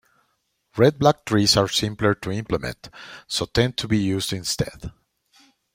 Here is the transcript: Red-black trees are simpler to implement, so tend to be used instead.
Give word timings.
Red-black 0.77 1.25
trees 1.25 1.55
are 1.55 1.67
simpler 1.67 2.15
to 2.15 2.31
implement, 2.31 2.89
so 3.27 3.45
tend 3.45 3.77
to 3.77 3.87
be 3.87 3.99
used 3.99 4.33
instead. 4.33 4.91